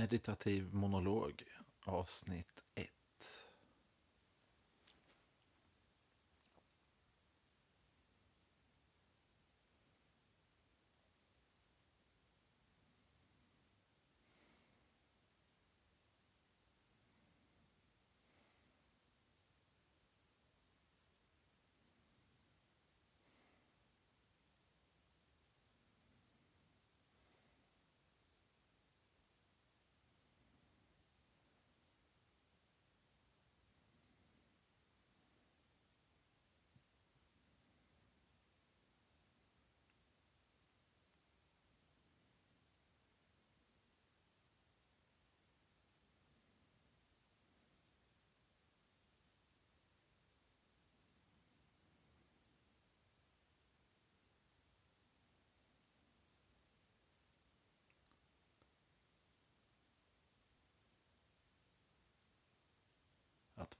[0.00, 1.42] Meditativ monolog
[1.84, 2.99] avsnitt 1.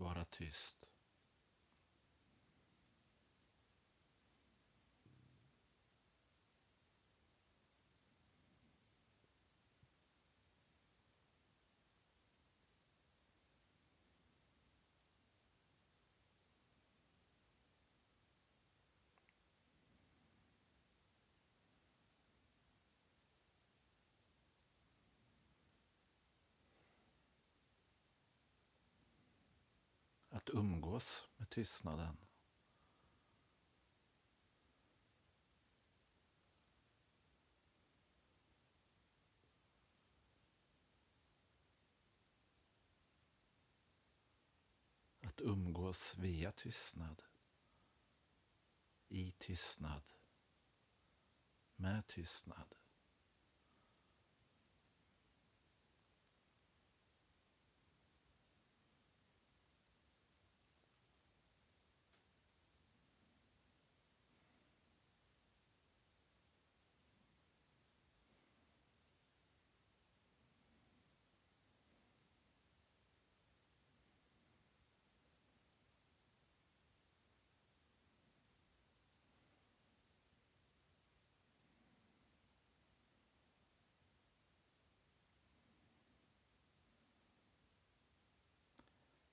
[0.01, 0.90] Vara tyst.
[30.51, 32.17] Att umgås med tystnaden.
[45.21, 47.23] Att umgås via tystnad.
[49.09, 50.13] I tystnad.
[51.77, 52.75] Med tystnad.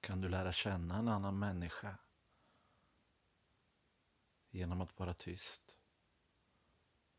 [0.08, 2.00] Kan du lära känna en annan människa
[4.50, 5.78] genom att vara tyst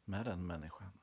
[0.04, 0.98] med den människan.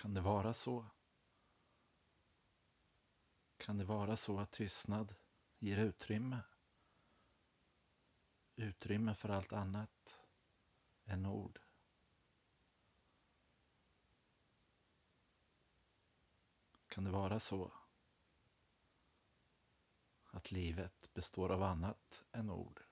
[0.00, 0.86] Kan det vara så?
[3.56, 5.14] Kan det vara så att tystnad
[5.58, 6.40] ger utrymme?
[8.56, 10.20] Utrymme för allt annat
[11.04, 11.60] än ord.
[16.88, 17.72] Kan det vara så
[20.30, 22.89] att livet består av annat än ord?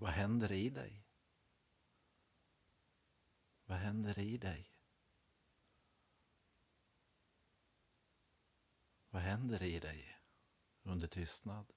[0.00, 1.04] Vad händer i dig?
[3.64, 4.70] Vad händer i dig?
[9.10, 10.18] Vad händer i dig
[10.82, 11.72] under tystnad?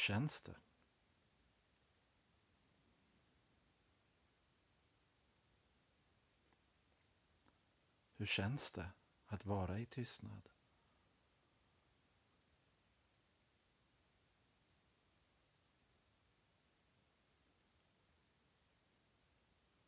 [0.00, 0.56] Känns det?
[8.16, 8.92] Hur känns det
[9.26, 10.48] att vara i tystnad?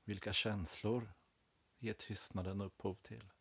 [0.04, 1.12] Vilka känslor
[1.78, 3.31] ger tystnaden upphov till?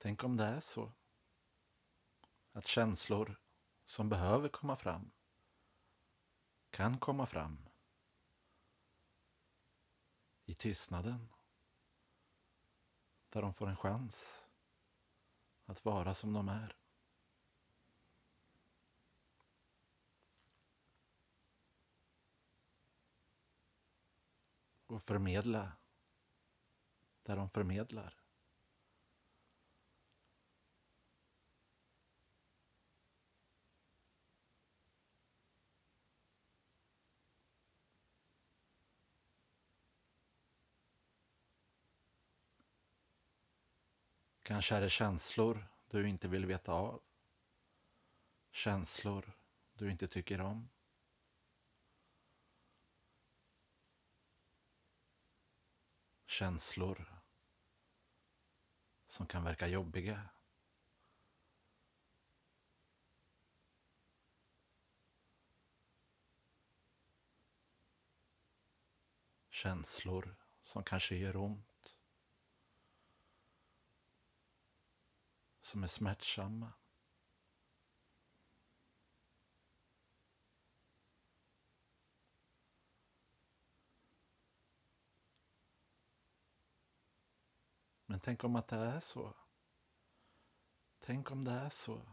[0.00, 0.92] Tänk om det är så
[2.52, 3.40] att känslor
[3.84, 5.10] som behöver komma fram
[6.70, 7.68] kan komma fram
[10.44, 11.28] i tystnaden
[13.28, 14.46] där de får en chans
[15.64, 16.76] att vara som de är.
[24.86, 25.72] Och förmedla
[27.22, 28.27] där de förmedlar.
[44.48, 47.02] Kanske är det känslor du inte vill veta av.
[48.50, 49.32] Känslor
[49.72, 50.68] du inte tycker om.
[56.26, 57.22] Känslor
[59.06, 60.28] som kan verka jobbiga.
[69.50, 71.77] Känslor som kanske gör ont.
[75.68, 76.72] Som är smärtsamma.
[88.06, 89.34] Men tänk om att det är så.
[90.98, 92.06] Tänk om det är så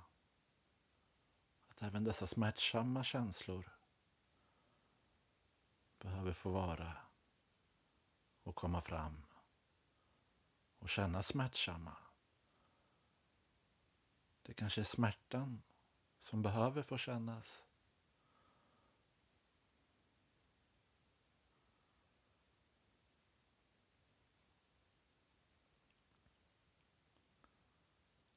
[1.68, 3.78] att även dessa smärtsamma känslor
[6.00, 6.98] behöver få vara
[8.44, 9.26] och komma fram
[10.80, 12.05] och kännas smärtsamma.
[14.46, 15.62] Det kanske är smärtan
[16.20, 17.66] som behöver få kännas.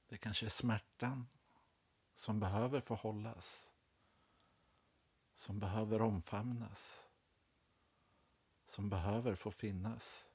[0.08, 1.28] Det kanske är smärtan
[2.14, 3.72] som behöver få hållas.
[5.34, 7.08] Som behöver omfamnas.
[8.66, 10.28] Som behöver få finnas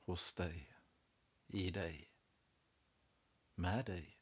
[0.00, 0.76] hos dig,
[1.46, 2.13] i dig
[3.54, 4.18] med dig.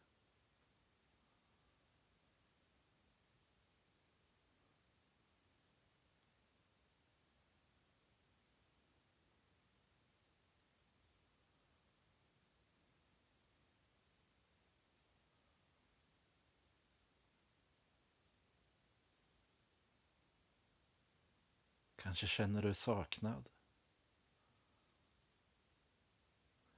[21.96, 23.50] Kanske känner du saknad,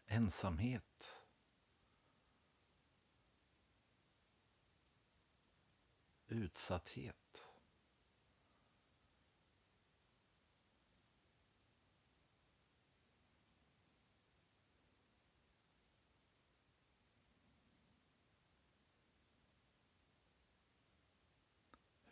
[0.06, 1.24] ensamhet
[6.34, 7.50] utsatthet.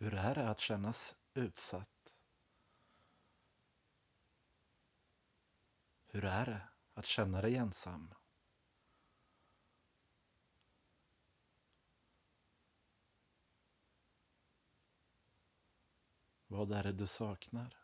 [0.02, 2.18] Hur är det att kännas utsatt?
[6.06, 6.60] Hur är det
[6.94, 8.14] att känna dig ensam?
[16.52, 17.76] Vad är det du saknar?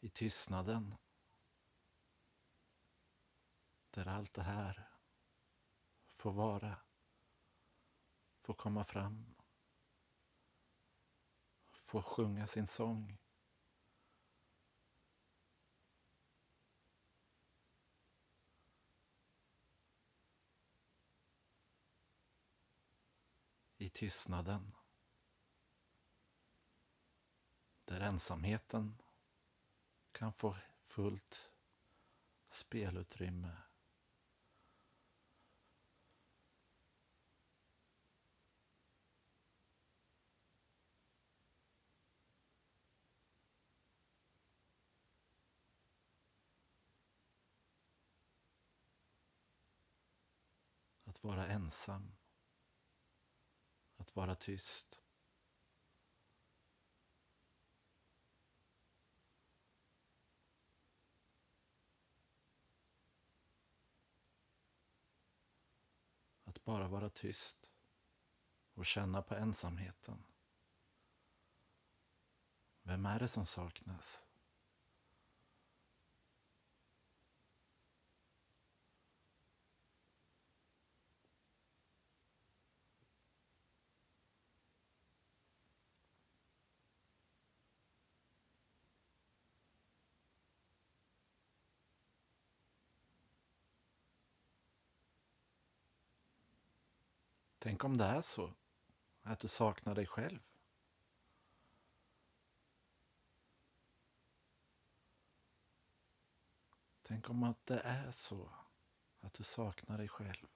[0.00, 0.94] I tystnaden
[3.90, 4.99] där allt det här
[6.20, 6.78] få vara,
[8.40, 9.34] få komma fram,
[11.72, 13.18] få sjunga sin sång.
[23.76, 24.76] I tystnaden,
[27.84, 29.02] där ensamheten
[30.12, 31.52] kan få fullt
[32.48, 33.69] spelutrymme
[51.20, 52.16] Att vara ensam.
[53.96, 55.00] Att vara tyst.
[66.44, 67.70] Att bara vara tyst
[68.74, 70.24] och känna på ensamheten.
[72.82, 74.29] Vem är det som saknas?
[97.70, 98.54] Tänk om det är så
[99.22, 100.38] att du saknar dig själv.
[107.02, 108.50] Tänk om att det är så
[109.20, 110.46] att du saknar dig själv.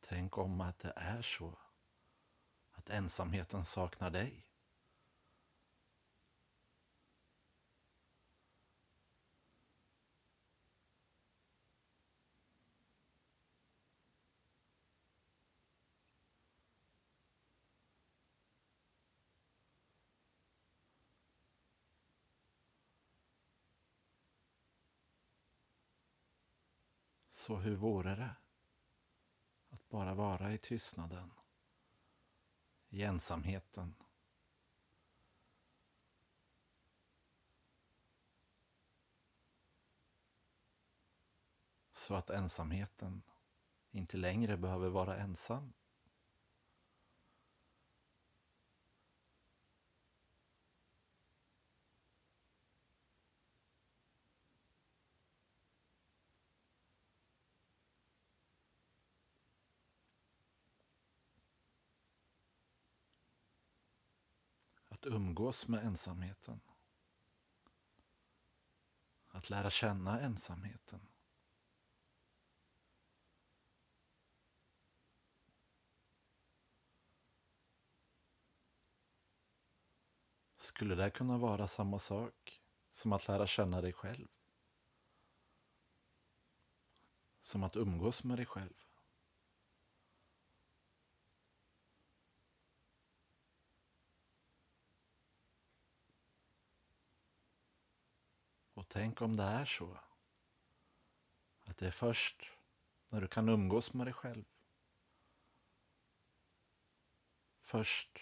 [0.00, 1.58] Tänk om att det är så
[2.72, 4.47] att ensamheten saknar dig.
[27.38, 28.36] Så hur vore det
[29.70, 31.32] att bara vara i tystnaden,
[32.88, 33.94] i ensamheten?
[41.92, 43.22] Så att ensamheten
[43.90, 45.72] inte längre behöver vara ensam.
[64.98, 66.60] Att umgås med ensamheten.
[69.28, 71.08] Att lära känna ensamheten.
[80.56, 84.28] Skulle det kunna vara samma sak som att lära känna dig själv?
[87.40, 88.87] Som att umgås med dig själv?
[98.88, 99.98] Tänk om det är så
[101.64, 102.50] att det är först
[103.08, 104.44] när du kan umgås med dig själv.
[107.60, 108.18] Först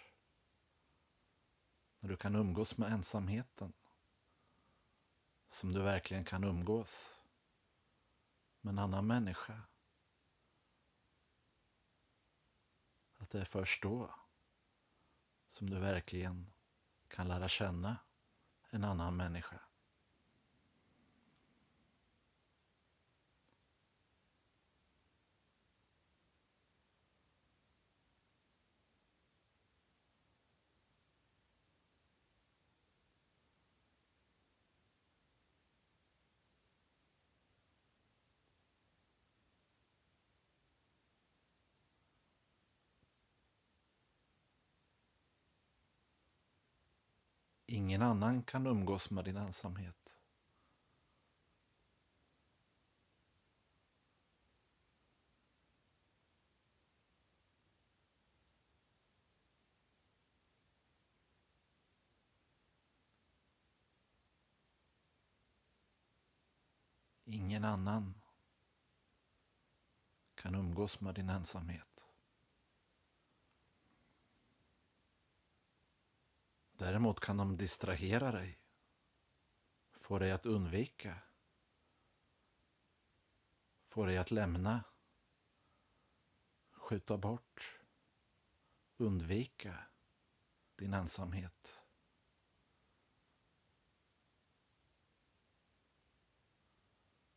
[1.98, 3.72] när du kan umgås med ensamheten
[5.48, 7.20] som du verkligen kan umgås
[8.60, 9.62] med en annan människa.
[13.16, 14.14] Att det är först då
[15.48, 16.52] som du verkligen
[17.08, 17.96] kan lära känna
[18.70, 19.65] en annan människa.
[47.76, 50.18] Ingen annan kan umgås med din ensamhet.
[67.24, 68.14] Ingen annan
[70.34, 71.95] kan umgås med din ensamhet.
[76.78, 78.58] Däremot kan de distrahera dig,
[79.92, 81.18] få dig att undvika,
[83.84, 84.84] få dig att lämna,
[86.70, 87.80] skjuta bort,
[88.96, 89.86] undvika
[90.76, 91.82] din ensamhet.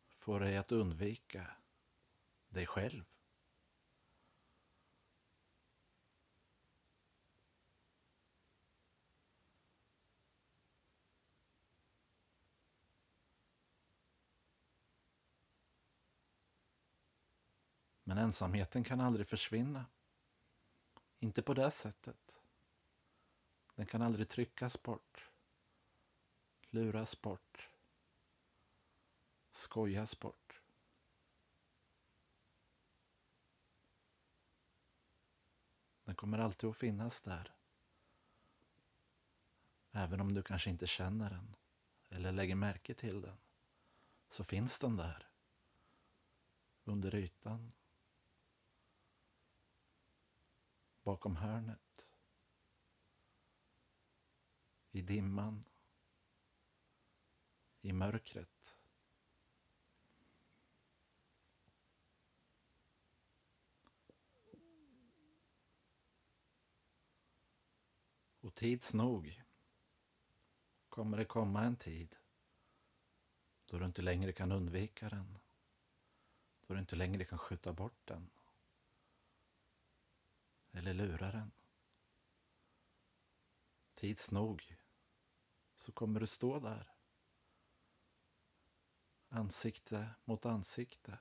[0.08, 1.58] Få dig att undvika
[2.50, 3.19] dig själv.
[18.20, 19.86] Men ensamheten kan aldrig försvinna.
[21.20, 22.42] Inte på det sättet.
[23.76, 25.30] Den kan aldrig tryckas bort,
[26.70, 27.70] luras bort,
[29.52, 30.62] skojas bort.
[36.04, 37.56] Den kommer alltid att finnas där.
[39.92, 41.56] Även om du kanske inte känner den
[42.10, 43.38] eller lägger märke till den
[44.30, 45.30] så finns den där
[46.84, 47.72] under ytan
[51.10, 52.10] bakom hörnet
[54.92, 55.66] i dimman
[57.82, 58.78] i mörkret
[68.42, 69.44] Och tids nog
[70.90, 72.16] kommer det komma en tid
[73.66, 75.38] då du inte längre kan undvika den.
[76.68, 78.30] Då du inte längre kan skjuta bort den.
[80.80, 81.52] Eller lura den.
[83.94, 84.78] Tids nog
[85.76, 86.96] så kommer du stå där.
[89.30, 91.20] Ansikte mot ansikte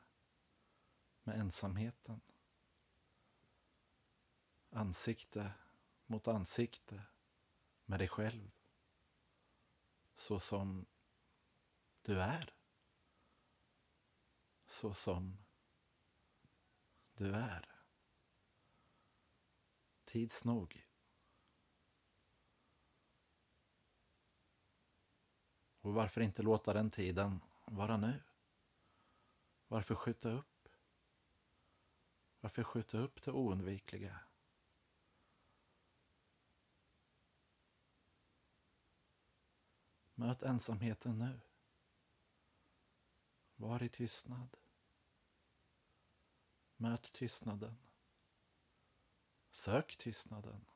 [1.22, 2.20] med ensamheten.
[4.70, 5.54] Ansikte
[6.06, 7.02] mot ansikte
[7.84, 8.50] med dig själv.
[10.16, 10.86] Så som
[12.02, 12.54] du är.
[14.66, 15.38] Så som
[17.14, 17.77] du är.
[20.08, 20.86] Tids nog.
[25.80, 28.22] Och varför inte låta den tiden vara nu?
[29.66, 30.68] Varför skjuta upp?
[32.40, 34.20] Varför skjuta upp det oundvikliga?
[40.14, 41.40] Möt ensamheten nu.
[43.56, 44.56] Var i tystnad.
[46.76, 47.87] Möt tystnaden.
[49.50, 50.66] Sök tystnaden.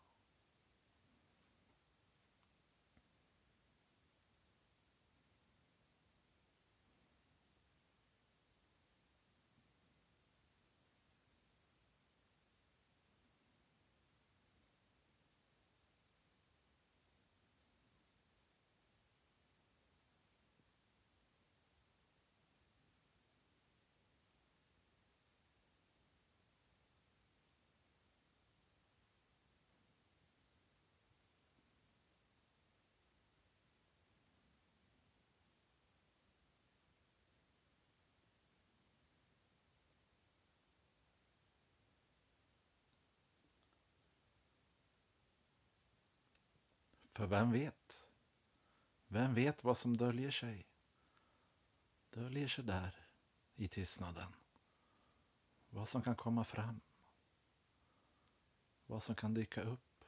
[47.12, 48.08] För vem vet?
[49.06, 50.66] Vem vet vad som döljer sig?
[52.10, 53.06] Döljer sig där
[53.54, 54.32] i tystnaden.
[55.68, 56.80] Vad som kan komma fram.
[58.86, 60.04] Vad som kan dyka upp.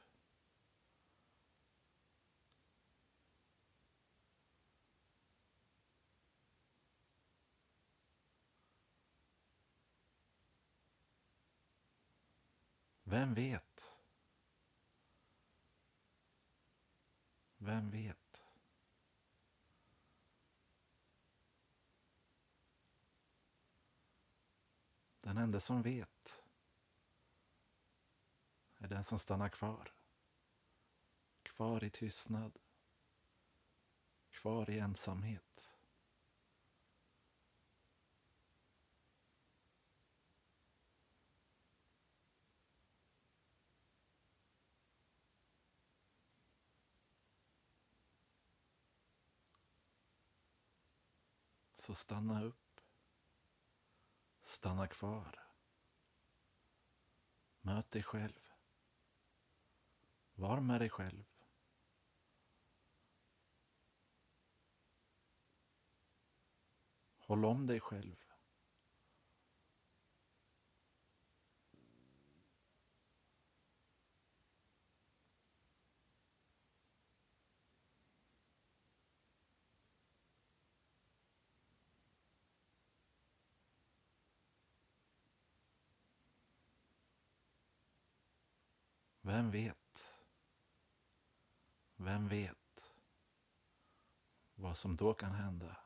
[13.03, 13.74] Vem vet?
[17.65, 18.45] Vem vet?
[25.19, 26.43] Den enda som vet
[28.77, 29.93] är den som stannar kvar.
[31.43, 32.59] Kvar i tystnad.
[34.29, 35.74] Kvar i ensamhet.
[51.85, 52.81] Så stanna upp.
[54.41, 55.47] Stanna kvar.
[57.61, 58.49] Möt dig själv.
[60.33, 61.25] Var med dig själv.
[67.17, 68.34] Håll om dig själv.
[89.35, 90.21] Vem vet?
[91.95, 92.91] Vem vet
[94.55, 95.77] vad som då kan hända?